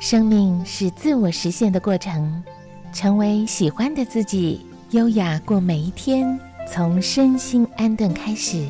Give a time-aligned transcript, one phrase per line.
[0.00, 2.42] 生命是自我实现的过程，
[2.90, 8.66] 成为喜欢的自己，优雅过每一天，从身心安顿开始。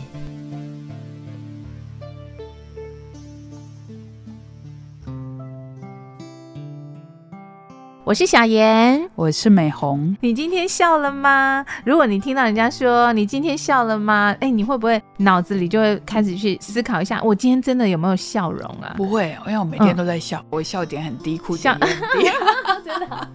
[8.11, 10.17] 我是小妍，我是美红。
[10.21, 11.65] 你今天笑了吗？
[11.85, 14.35] 如果你听到人家说你今天笑了吗？
[14.40, 18.95] 哎，你会不会脑子里就会开始去思考一下，我今天真的有没有笑容啊？
[18.97, 22.29] 不会，因为我每天都在笑，我笑点很低，哭点很低。
[22.84, 23.29] 真的，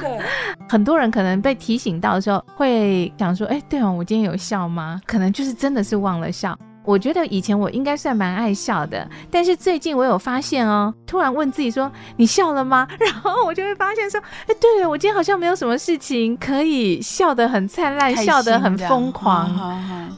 [0.00, 0.18] 对。
[0.68, 5.00] 很多人可能被提醒到的时候，会想说，哎，对哦，我今天有笑吗？
[5.06, 6.58] 可能就是真的是忘了笑。
[6.88, 19.54] 我觉得以前我应该算蛮爱笑的，但是最近我有发现哦，突然问自己说：“你笑了吗？”然后我就会发现说：“哎，对我今天好像没有什么事情可以笑得很灿烂，笑得很疯狂。”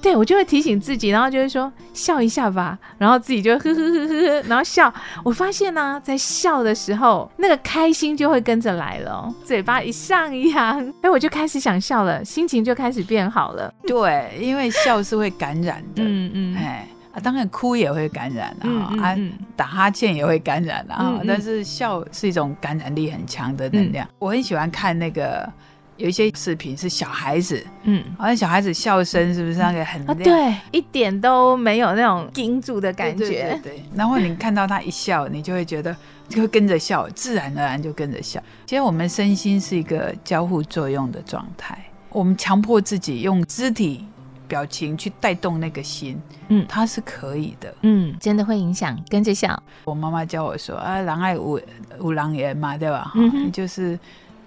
[0.01, 4.95] 对我就会提醒自己，然后就会说：“笑一下吧。”然后自己就呵呵呵呵呵，然后笑。
[5.25, 13.75] 我发现呢，在笑的时候，那个开心就会跟着来了，嘴巴一上扬，哎，我就开始想笑了，心情就开始变好了。
[13.85, 16.05] 对，因为笑是会感染的。
[16.05, 16.60] 嗯嗯。
[16.61, 19.17] 哎啊，当然哭也会感染啊，啊，
[19.57, 24.07] 打哈欠也会感染啊，但是笑是一种感染力很强的能量。
[24.21, 25.53] 我很喜欢看那个
[25.97, 33.83] 有一些视频是小孩子，嗯，好像小孩子笑声是不是那个很对，一点都没有那种盯住的感觉，对。
[33.93, 35.95] 然后你看到他一笑，你就会觉得
[36.29, 38.41] 就会跟着笑，自然而然就跟着笑。
[38.65, 41.77] 其实我们身心是一个交互作用的状态，
[42.11, 44.07] 我们强迫自己用肢体。
[44.51, 49.63] 表情去带动那个心，嗯，它是可以的，嗯，真的会影响，跟着笑。
[49.85, 51.61] 我妈妈教我说啊，狼爱五
[52.01, 53.13] 五狼言嘛，对吧？
[53.15, 53.97] 嗯就是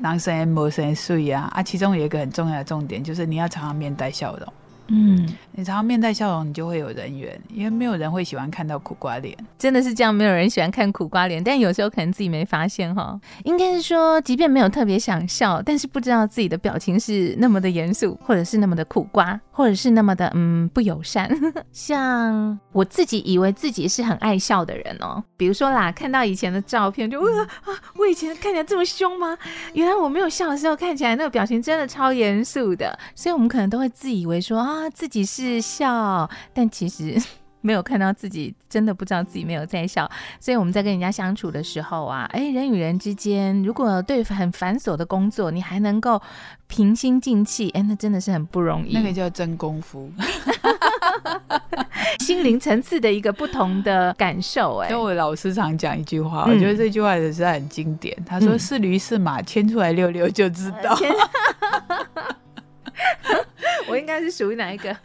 [0.02, 4.54] 狼生言，魔生睡啊，啊，其中有一个很重要的重点，就是你要常常面带笑容。
[4.88, 11.44] 嗯，你常常面带笑容，你就会有人缘，因为没有人会喜欢看到苦瓜脸，真的是这样，没有人喜欢看苦瓜脸。
[11.44, 21.30] 但有时候可能自己没发现哈，应该是说，即便没有特别想笑，但是不知道自己的表情是那么的严肃，或者是那么的苦瓜，或者是那么的嗯不友善。
[21.72, 29.38] 像我自己以为自己是很爱笑的人哦，比如说啦，看到以前的照片，就啊啊，我以前看起来这么凶吗？
[29.74, 34.73] 原来我没有笑的时候，看起来那个表情真的超严肃的，所以我们可能都会自以为说啊。
[34.74, 37.16] 啊，自己是笑，但其实
[37.62, 40.10] 没有看到自己，真的不知道自己没有在笑。
[40.40, 46.20] 所以我们在跟人家相处的时候啊，哎，人与人之间，如果对很繁琐的工作，你还能够
[46.68, 48.94] 平心静气，哎，那真的是很不容易。
[48.94, 50.12] 那个叫真功夫，
[52.20, 54.80] 心灵层次的一个不同的感受。
[54.80, 58.18] 哎，跟我老师常讲一句话，我觉得这句话也是很经典。
[58.26, 60.98] 他说：“是驴是马，牵出来溜溜就知道。”
[63.94, 64.96] 我应该是属于哪一个？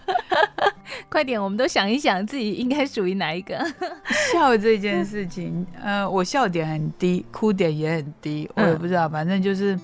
[1.10, 3.59] 快点，我们都想一想，自己应该属于哪一个？
[4.32, 9.78] 笑这件事情，呃，我笑点很低，哭点也很低，我也不知道，反正就是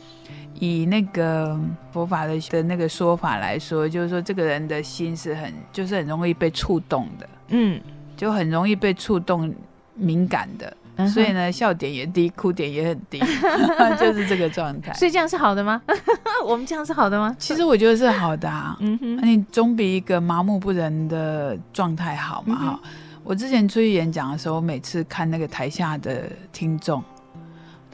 [0.59, 1.59] 以那个
[1.93, 7.81] 佛法的的那个说法来说，就是说这个人的心是很，就是很容易被触动的，嗯，
[8.17, 9.55] 就很容易被触动，
[9.95, 10.75] 敏感的。
[11.09, 13.19] 所以呢，笑点也低，哭点也很低，
[13.99, 14.93] 就是这个状态。
[14.95, 15.81] 所以这样是好的吗？
[16.47, 17.35] 我们这样是好的吗？
[17.39, 18.77] 其实我觉得是好的啊。
[18.81, 22.55] 嗯哼，你总比一个麻木不仁的状态好嘛？
[22.57, 22.81] 哈，
[23.23, 27.03] 我之前出去演讲的时候，每次看那个台下的听众。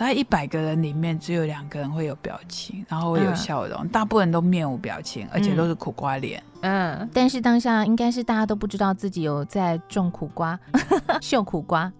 [0.00, 6.43] 大概一百个人里面，只有两个人会有表情，然后会有笑容，大部分人都面无表情，而且都是苦瓜脸。
[6.62, 10.59] 嗯，但是当下应该是大家都不知道自己有在种苦瓜，
[11.21, 11.93] 秀苦瓜。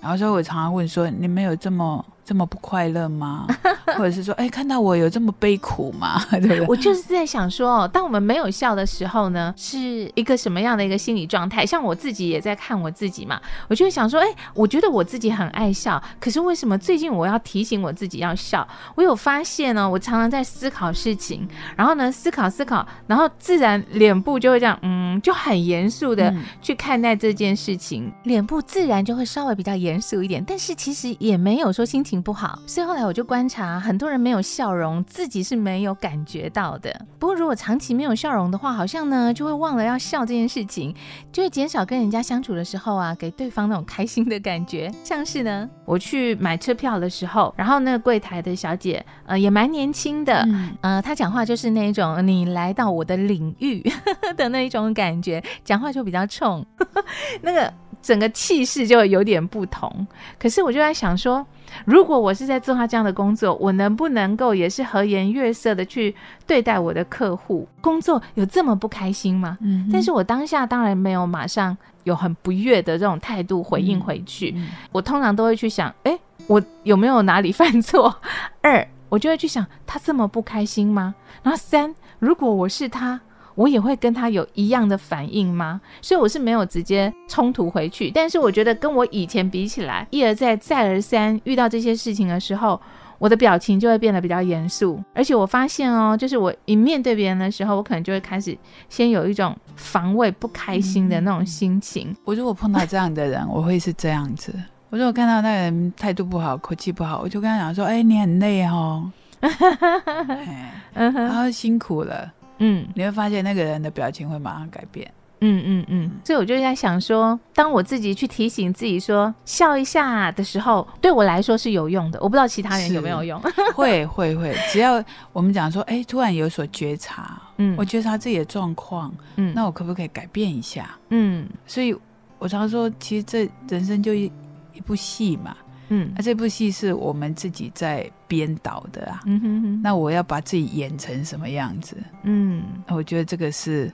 [0.00, 3.46] 然后所以我常常问说：“你们有这么？”这么不快乐吗？
[3.96, 6.22] 或者是说，哎，看到我有这么悲苦吗？
[6.30, 6.60] 对不对？
[6.66, 9.78] 我就是在想说，哦，当我们没有笑的时候呢，是
[10.14, 11.64] 一个什么样的一个心理状态？
[11.64, 18.68] 像我自己也在看我自己嘛，我就会想说，哎，我觉得我自己很爱笑，可是为什么最近我要提醒我自己要笑？
[18.94, 32.17] 我有发现呢，我常常在思考事情，然后呢，思考思考，然后自然脸部就会这样，嗯，就很严肃的去看待这件事情，脸部自然就会稍微比较严肃一点，但是其实也没有说心情。
[32.20, 37.06] 不好，所以后来我就观察，很多人没有笑容，自己是没有感觉到的。
[37.18, 40.94] 不过如果长期没有笑容的话，好像呢就会忘了要笑这件事情，
[41.32, 44.90] 就会减少跟人家相处的时候啊，给对方那种开心的感觉。
[45.02, 50.46] 像是呢，我去买车票的时候，然后那个柜台的小姐，呃，也蛮年轻的，
[50.80, 53.82] 呃，她讲话就是那种你来到我的领域
[54.36, 56.64] 的那一种感觉，讲话就比较冲，
[57.42, 57.72] 那个
[58.02, 60.06] 整个气势就有点不同。
[60.38, 61.46] 可是我就在想说。
[61.84, 66.16] 如果我是在做他这样的工作，我能不能够也是和颜悦色的去
[66.46, 67.68] 对待我的客户？
[67.82, 69.58] 工作有这么不开心吗？
[69.60, 74.54] 嗯，但是我当下当然没有马上有很不悦的这种态度回应回去。
[74.92, 78.16] 我通常都会去想，哎，我有没有哪里犯错？
[78.62, 81.14] 二，我就会去想他这么不开心吗？
[81.42, 83.20] 然后三，如果我是他，
[83.58, 85.80] 我也会跟他有一样的反应吗？
[86.00, 92.80] 所以我是没有直接冲突回去，但是我觉得跟我以前比起来，一而再再而三遇到这些事情的时候。
[93.20, 98.56] 我的表情就会变得比较严肃，而且我发现哦，就是我一面对别人的时候，我可能就会开始
[98.88, 102.14] 先有一种防卫、不开心的那种心情。
[102.24, 104.54] 我如果碰到这样的人，我会是这样子。
[104.88, 109.10] 我如果看到那个人态度不好、口气不好，我就跟他讲说：“哎，你很累哦，
[110.94, 115.10] 然后辛苦了。”嗯，你会发现那个人的表情会马上改变。
[115.40, 122.18] 嗯嗯嗯，所以我就在想说，当我自己去提醒自己说笑一下的时候，对我来说是有用的。
[122.20, 123.40] 我不知道其他人有没有用。
[123.72, 125.00] 会会会，只要
[125.32, 130.90] 我们讲说，哎，突然有所觉察，嗯，我觉察自己的状况，嗯，那我可不可以改变一下？
[131.10, 131.96] 嗯，所以
[132.40, 134.32] 我常说，其实这人生就一
[134.74, 135.56] 一部戏嘛，
[135.88, 141.96] 嗯，那这部戏是我们自己在编导的啊，嗯哼哼，那我要把自己演成什么样子？
[142.22, 143.92] 嗯，我觉得这个是。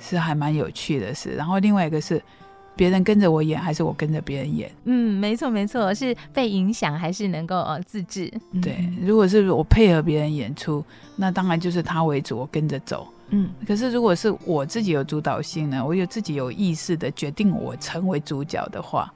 [0.00, 2.22] 是还蛮有趣的事，然后另外一个是，
[2.76, 4.70] 别人跟着我演还是我跟着别人演？
[4.84, 8.32] 嗯，没错没错，是被影响还是能够呃自制？
[8.62, 10.84] 对，如果是我配合别人演出，
[11.16, 13.08] 那当然就是他为主，我跟着走。
[13.30, 19.12] 嗯，可是如果是我自己有主导性呢，我有自己有意识的决定我成为主角的话。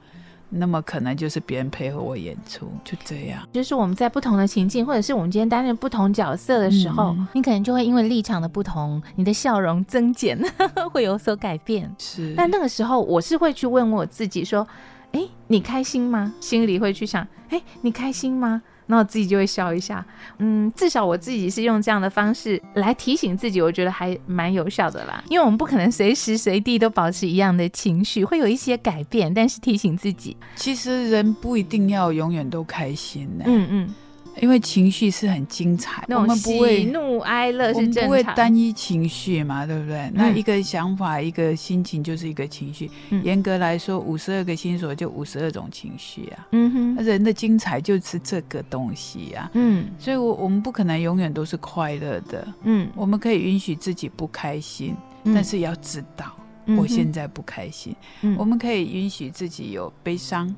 [0.55, 3.47] 那么可能就是别人配合我演出，就这样。
[3.51, 10.37] 就是我们在不同的情境，或者是我们今天担任不同角色的时候，你可能就会因为立场的不同，你的笑容 增减
[10.91, 11.93] 会有所改变。
[11.97, 12.33] 是。
[12.35, 14.67] 但那个时候，我是会去问我自己说
[15.13, 20.05] ：“哎，你开心吗？”心里会去想：“哎，你开心吗？”然后自己就会笑一下，
[20.39, 25.23] 嗯，至少我自己是用这样的方式来提醒自己，我觉得还蛮有效的啦。
[25.29, 33.45] 因为我们不可能随时随地都保持一样的情绪，会有一些改变，但是提醒自己，其实人不一定要永远都开心的。
[33.47, 33.95] 嗯嗯。
[34.41, 40.09] 因为情绪是很精彩，我们不会怒哀乐是正常，不会单一情绪嘛，对不对？
[40.13, 42.89] 那一个想法、一个心情就是一个情绪。
[43.23, 46.47] 严格来说，五十二个心所就五十二种情绪啊。
[46.51, 49.49] 嗯哼，人的精彩就是这个东西呀。
[49.53, 52.47] 嗯，所以，我我们不可能永远都是快乐的。
[52.63, 54.95] 嗯，我们可以允许自己不开心，
[55.25, 56.35] 但是要知道
[56.77, 57.95] 我现在不开心。
[58.21, 60.53] 嗯，我们可以允许自己有悲伤。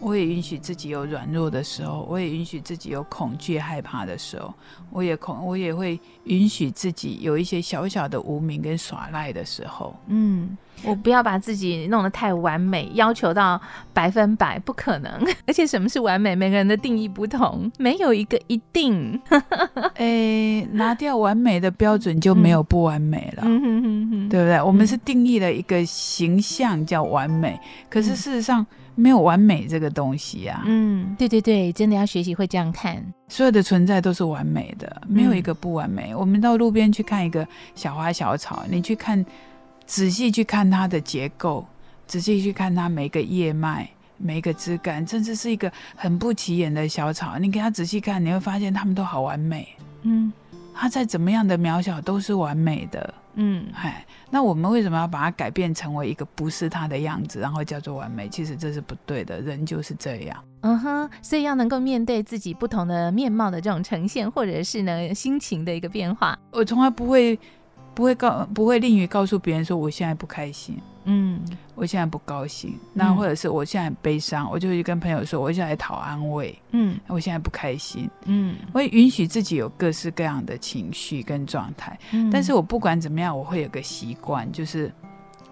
[0.00, 4.52] 我也允许自己有软弱的时候，我也允许自己有恐惧、害怕的时候，
[4.90, 9.94] 我也恐，我也会允许自己有一些小小的无名跟耍赖的时候。
[10.06, 13.60] 嗯，我不要把自己弄得太完美，要求到
[13.92, 15.12] 百分百，不可能。
[15.46, 19.20] 而且什么是完美，每个人的定义不同，没有一个一定。
[19.96, 24.62] 哎，拿掉完美的标准，就没有不完美了，对不对？
[24.62, 27.58] 我们是定义了一个形象叫完美，
[27.90, 28.64] 可是事实上。
[28.98, 30.62] 没有完美这个东西呀。
[30.66, 33.00] 嗯，对对对，真的要学习会这样看。
[33.28, 36.12] 所有的存在都是完美的，没有一个不完美。
[36.12, 37.46] 我们到路边去看一个
[37.76, 39.24] 小花小草，你去看，
[39.86, 41.64] 仔细去看它的结构，
[42.08, 49.68] 仔细去看它每个叶脉、每个枝干，甚至是一个很不起眼的小草，你给它仔细看，你会发现它们都好完美。
[50.02, 50.32] 嗯，
[50.80, 53.14] 它再怎么样的渺小都是完美的。
[53.34, 58.28] 嗯，嗨，那我们为什么要把它改变成为一个不是它的样子，然后叫做完美？
[58.28, 60.44] 其实这是不对的，人就是这样。
[60.60, 66.38] 嗯哼，所以要能够面对自己不同的面貌的这种呈现，或者是呢心情的一个变化。
[66.52, 67.36] 我从来不会。
[67.98, 71.40] 不会告，不会吝于告诉别人说我现在不开心，嗯，
[71.74, 81.98] 我现在不高兴，那或者是我现在很悲伤，我就会跟朋友说，我现在讨安慰，嗯，我现在不开心，嗯，我会允许自己有各式各样的情绪跟状态，
[82.30, 84.92] 但是我不管怎么样，我会有个习惯，就是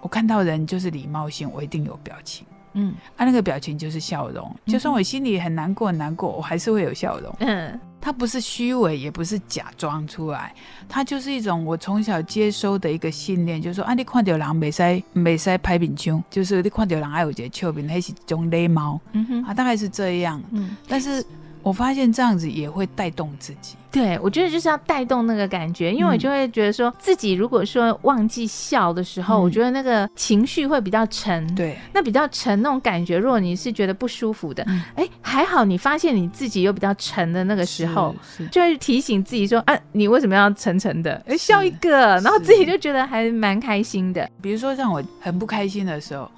[0.00, 2.46] 我看到人就是礼貌性，我一定有表情。
[2.78, 7.34] 嗯，他那个表情就是笑容，就算我心里很难过，难过，我还是会有笑容。
[7.40, 10.54] 嗯，他不是虚伪，也不是假装出来，
[10.88, 19.00] 它就是一种我从小接收的一个信念，就是说啊，你看到人没使没使拍饼腔，就是你看到人爱有一个笑柄，那是种礼貌。
[19.10, 20.40] 嗯哼，啊，大概是这样。
[20.52, 21.26] 嗯，但是。
[21.66, 38.14] 我发现这样子也会带动自己，对我觉得就是要带动那个感觉，因为我就会觉得说自己如果说忘记笑的时候，我觉得那个情绪会比较沉，对，那比较沉那种感觉，如果你是觉得不舒服的，哎，还好你发现你自己有比较沉的那个时候，
[38.52, 41.20] 就会提醒自己说啊，你为什么要沉沉的？
[41.26, 44.30] 哎，笑一个，然后自己就觉得还蛮开心的。
[44.40, 46.30] 比如说让我很不开心的时候，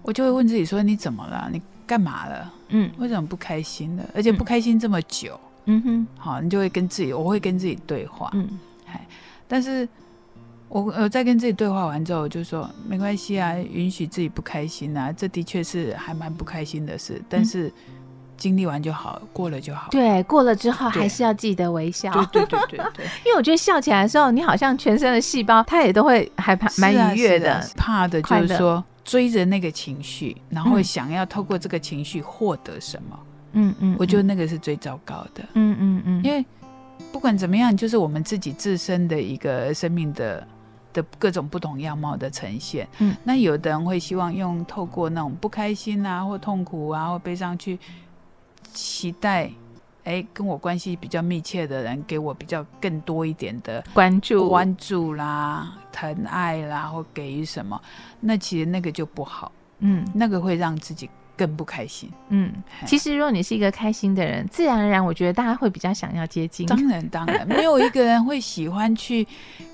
[0.00, 1.50] 我就会问自己说你怎么了？
[1.52, 2.50] 你干嘛了？
[2.72, 4.04] 嗯，为什么不开心的？
[4.14, 5.80] 而且不开心这么久，嗯。
[5.82, 8.48] 哼，好，你就会跟自己，我会跟自己对话，嗯，
[8.84, 9.06] 嗨，
[9.46, 9.88] 但是
[10.68, 17.70] 我呃在跟自己对话完之后，我就说没关系啊，允许自己不开心啊，这的确是还蛮不开心的事，但是
[18.38, 19.88] 经历完就好，过了就好。
[19.90, 22.10] 对，过了之后还是要记得微笑。
[22.32, 27.64] 对对对对对， 因为我觉得笑起来的时候，你好像全身的细胞它也都会还蛮蛮愉悦的。
[27.76, 30.84] 怕的就是说追着那个情绪，然后嗯。
[30.84, 33.18] 想要透过这个情绪获得什么，
[33.52, 34.26] 嗯嗯，我觉得嗯。
[34.26, 35.44] 那个是最糟糕的。
[35.54, 36.44] 嗯嗯嗯，因为
[37.12, 40.46] 不管怎么样，就是我们自己自身的一个生命的
[40.92, 42.86] 的各种不同样貌的呈现。
[42.98, 47.78] 嗯，那有的人会希望用透过那种不开心啊，或痛苦啊，或悲伤去
[48.72, 49.50] 期待，
[50.04, 54.48] 哎，跟我关系比较密切的人给我比较更多一点的关注。
[54.48, 57.80] 关注啦、疼爱啦，或给予什么，
[58.20, 60.04] 那其实那个就不好，嗯。
[60.12, 62.10] 那个会让自己更不开心。
[62.28, 62.52] 嗯，
[62.84, 66.66] 其实如果你是一个开心的人，自然而然，我觉得大家会比较想要接近。
[66.66, 69.26] 当然，当然，没有一个人会喜欢去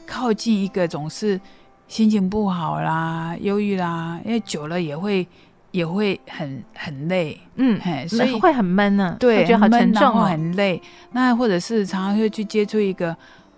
[0.06, 1.40] 靠近一个总是
[1.88, 5.26] 心情不好啦、忧郁啦，因为久了也会
[5.70, 10.25] 也会很很累，嗯，嘿，所以会很闷呢，对，会觉得好沉重哦。
[10.25, 10.80] 很累。
[11.12, 13.14] 那或者是常常会去接触一个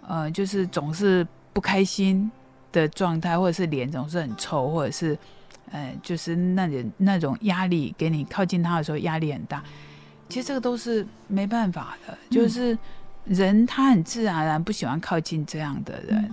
[0.06, 2.30] 呃，就是总是不开心
[2.72, 5.16] 的状态，或者是脸总是很臭，或者是
[5.70, 9.62] 呃，就是那种那种压力给你靠近他的时候压力很大。
[10.28, 12.76] 其实这个都是没办法的，就是
[13.24, 16.32] 人他很自然而然不喜欢靠近这样的人。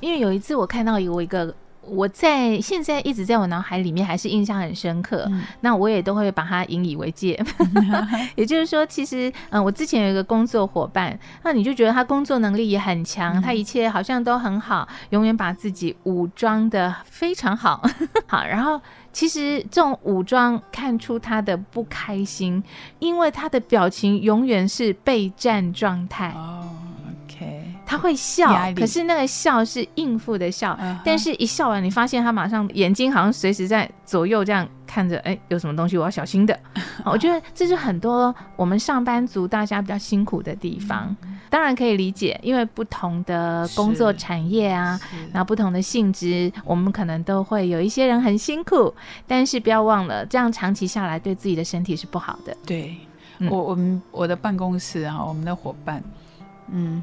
[0.00, 1.54] 因为有一次我看到有一个，
[1.88, 5.24] 我在现在一直在我脑海里面还是印象很深刻。
[5.28, 7.42] 嗯那我也都会把它引以为戒。
[8.36, 17.82] 也就是说，其实，嗯，我之前有一个工作伙伴，那你就觉得他工作能力也很强，嗯他一切好像都很好，永远把自己武装的非常好，
[18.26, 18.80] 好，然后。
[19.14, 22.60] 其实这种武装看出他的不开心，
[22.98, 26.34] 因为他的表情永远是备战状态。
[27.86, 36.58] 他会笑，可是那个笑是应付的笑，但是一笑完，你发现他马上眼睛好像随时在左右这样看着，哎，有什么东西我要小心的。
[37.04, 41.14] 我觉得这是很多我们上班族大家比较辛苦的地方，
[41.50, 44.98] 当然可以理解，因为不同的工作产业啊。
[44.98, 48.94] 是然后不同的性质，我们可能都会有一些人很辛苦，
[49.26, 52.56] 但是不要忘了，这样长期下来对自己的身体是不好的。
[52.64, 52.96] 对，
[53.38, 56.02] 嗯我我们我的办公室啊，我们的伙伴，
[56.70, 57.02] 嗯，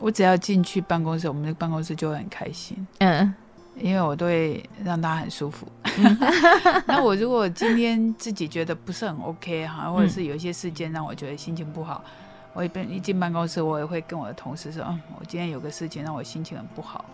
[0.00, 3.34] 我只要进去办公室，我们的办公室就会很开心，嗯。
[3.76, 5.66] 因为我都会让大家很舒服。
[6.86, 12.04] 那我如果今天自己觉得不是很 OK 哈，或者是有一些事件让我觉得心情不好，
[12.52, 17.04] 我一边一进办公室，我也会跟我的同事说，嗯，我今天有个事情让我心情很不好，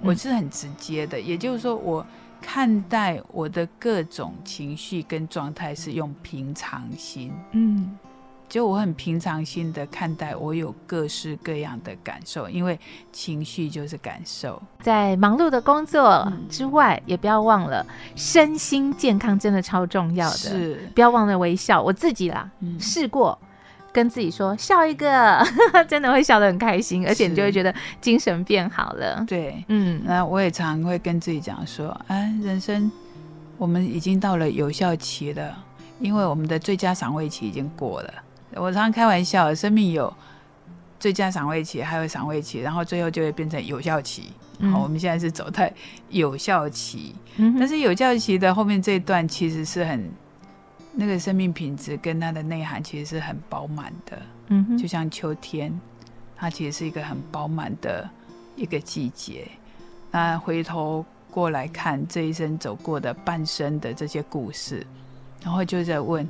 [0.00, 2.06] 我是很直接的，也就是说我。
[2.40, 7.98] 看待我的各种情绪跟状态是用平常心，嗯
[8.48, 12.78] 就我很平常心的看待我有各式各样的感受，因为
[13.12, 14.60] 情绪就是感受。
[14.80, 17.86] 在忙碌的工作嗯之外，也不要忘了
[18.16, 20.36] 身心健康，真的超重要的。
[20.36, 21.82] 是，不要忘了微笑。
[21.82, 23.38] 我自己啦，嗯，试过
[23.92, 25.44] 跟自己说笑一个，
[25.86, 29.22] 真的会笑得很开心，而且你就会觉得精神变好了。
[29.28, 29.62] 对。
[29.68, 32.90] 嗯那我也常会跟自己讲说，哎，人生
[33.58, 35.54] 我们已经到了有效期了，
[36.00, 38.14] 因为我们的最佳赏味期已经过了。
[38.58, 40.12] 我常常开玩笑，生命有
[40.98, 44.32] 最佳赏味期，还有赏味期，然后最后就会变成有效期。
[44.58, 44.72] 嗯。
[44.72, 45.72] 好，我们现在是走在
[46.08, 50.10] 有效期，嗯但是有效期的后面这一段其实是很
[50.92, 54.76] 那个生命品质跟它的内涵其实是很饱满的，嗯哼。
[54.76, 55.72] 就像秋天，
[56.36, 58.08] 它其实是一个很饱满的
[58.56, 59.46] 一个季节。
[60.10, 64.84] 那回头过来看这一生走过的半生的这些故事，
[65.44, 66.26] 然后就在问：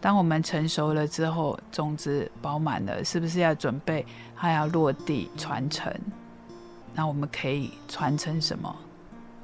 [0.00, 5.92] 当我们成熟了之后，种子饱满了，是不是要准备它要落地传承？
[6.94, 8.74] 那我们可以传承什么？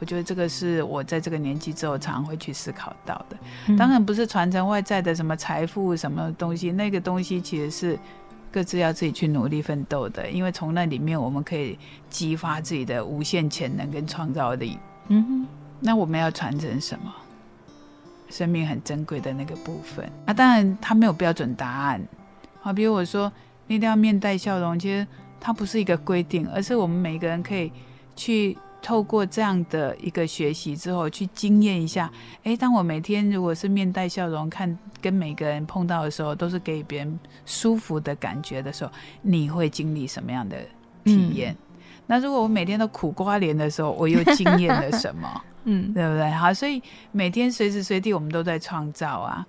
[0.00, 3.36] 我觉得这个是我在这个年纪之后常会去思考到的。
[3.68, 7.98] 嗯当然不是传承外在的什么财富什么东西，那个东西其实是
[8.52, 11.78] 各自要自己去努力奋斗的，因为从那里面我们可以
[12.10, 14.78] 激发自己的无限潜能跟创造力。
[15.08, 15.46] 嗯哼
[15.80, 17.12] 那我们要传承什么？
[18.34, 20.10] 生命很珍贵的那个部分。
[20.26, 22.04] 啊，当然它没有标准答案。
[22.60, 23.32] 好，比如我说
[23.68, 25.06] 一定要面带笑容，其实
[25.38, 27.70] 它不是一个规定，而是我们每个人可以
[28.16, 32.10] 去透过这样的一个学习之后，去经验一下。
[32.42, 38.90] 诶，当我每天如果是面带笑容，看跟每个人碰到的时候，都是给别人舒服的感觉的时候，
[39.22, 40.58] 你会经历什么样的
[41.04, 41.56] 体验？
[42.06, 45.42] 那如果我每天都苦瓜脸的时候，我又经验了什么？
[45.64, 46.30] 嗯对不对？
[46.32, 49.46] 好，所以每天随时随地我们都在创造啊。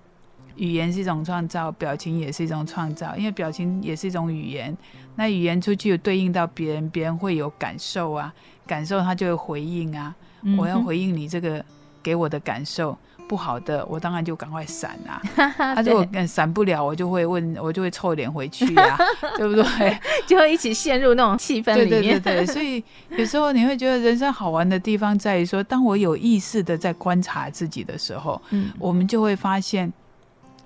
[0.56, 4.76] 语言是一种创造，表情也是一种创造，因为表情也是一种语言。
[5.16, 8.34] 那语言出去有对应到别人，别人会有感受啊，
[8.66, 10.16] 感受他就会回应啊。
[10.44, 11.62] 嗯我要回应你这个
[12.02, 15.22] 给我的感受，不好的，我当然就赶快闪啊。
[15.36, 18.98] 他 啊，如果嗯闪不了，我就会问，我就会臭脸回去啊，
[19.38, 20.00] 对不对？
[20.28, 22.22] 就会一起陷入那种气氛对里面。
[22.22, 29.92] 对对对，所以有时候你会觉得人生好玩的地方在于说，当我有意识的在观察自己的时候，嗯我们就会发现，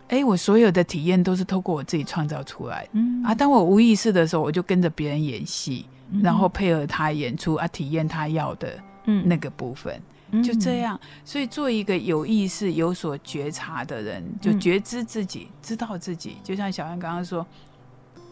[0.10, 2.90] 哎，我所有的体验都是透过我自己创造出来的。
[2.94, 8.74] 嗯啊，当我无意识的时候，我就跟着别人演戏，嗯然后配合他演出啊，体验他要的
[9.06, 10.02] 嗯那个部分，
[10.44, 10.80] 就这。
[10.80, 11.00] 样。
[11.26, 16.38] 所以做一个有意识、有所觉察的人，就嗯觉知自己，知道自己。
[16.44, 17.46] 就像小安刚刚说，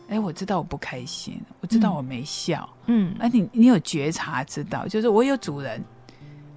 [0.08, 2.68] 哎，我知道我不开心，我知道嗯我没笑。
[2.86, 5.84] 嗯哎、你你有觉察，知道，就是我有主人，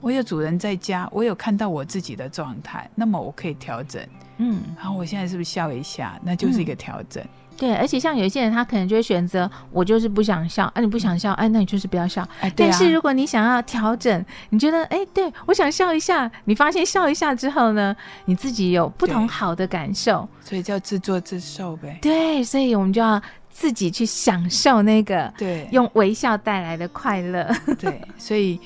[0.00, 4.06] 我有主人在家，我有看到我自己的状态，那么我可以调整。
[4.38, 7.22] 嗯，然后我现在是不是笑一下，那就是一个调整。
[7.60, 12.26] 对，而且像有一些人，他可能就会选择我就是不想笑，啊，你不想笑，哎、那你就是不要笑。
[12.40, 21.98] 哎，对啊，但是如果你想要调整，你觉得哎，对我想笑一下，你发现笑一下之后呢，你自己有不同好的感受，所以叫自作自受呗。
[22.00, 27.46] 对，所以我们就要自己去享受那个对，用微笑带来的快乐。
[27.78, 28.58] 对， 所以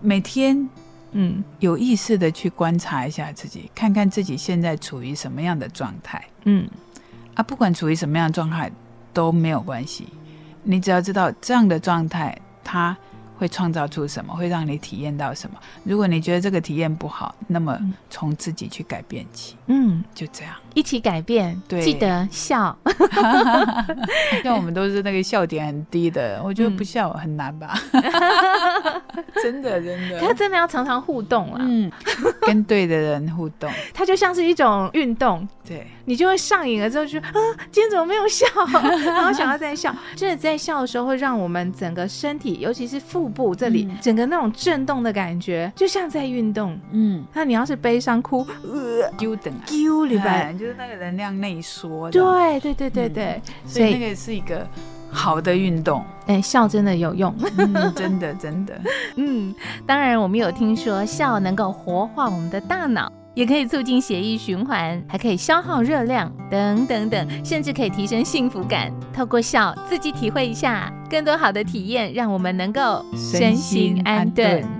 [0.00, 0.68] 每天
[1.10, 6.68] 嗯有意识的去观察一下自己，看看自己现在处于什么样的状态嗯
[7.34, 8.70] 啊，不管处于什么样的状态
[9.12, 10.08] 都没有关系，
[10.62, 12.96] 你只要知道这样的状态它
[13.38, 15.58] 会创造出什么，会让你体验到什么。
[15.84, 20.52] 如果你觉得这个体验不好，那么嗯从自己去改变起，嗯，就这样。
[20.74, 22.76] 一起改变，对记得笑。
[24.42, 27.74] 像我们都是那个笑点很低的，我觉得嗯不笑很难吧？
[29.42, 30.32] 真的 真的，他。
[30.40, 31.90] 真的要常常互动啊，嗯，
[32.42, 37.32] 跟对的人互动， 它就像是一种运动，对，你就会上瘾了之后就啊，
[37.70, 38.46] 今天怎么没有笑？
[39.04, 46.78] 然后想要再笑，真的在笑的时候会让我们整个身体，尤其是腹部这里，嗯整个那种震动的感觉，就像在运动。
[46.92, 54.66] 嗯，那你要是悲伤哭，呃，丢等啊，丢里边，哎 就是那个能量内缩的，对对对对对，所以那个是一个
[55.10, 57.34] 好的运动，哎，笑真的有用。
[57.58, 58.80] 嗯， 真的真的，
[59.16, 59.54] 嗯，
[59.86, 63.10] 当然我们有听说笑能够活化我们的大脑。
[63.32, 68.92] 也可以促进血液循环，还可以消耗热量，等等等，甚至可以提升幸福感。
[69.14, 74.79] 透过笑，自己体会一下更多好的体验，让我们能够身心安顿。